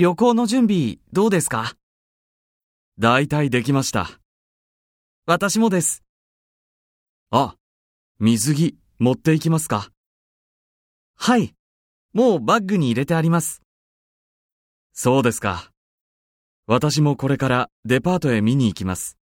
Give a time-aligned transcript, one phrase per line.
[0.00, 1.74] 旅行の準備どうですか？
[3.00, 4.08] 大体できました。
[5.26, 6.04] 私もです。
[7.32, 7.56] あ、
[8.20, 9.90] 水着持っていきますか
[11.16, 11.52] はい。
[12.12, 13.60] もうバッグに入れてあります。
[14.92, 15.72] そうですか。
[16.68, 19.17] 私もこれからデパートへ見に行きます。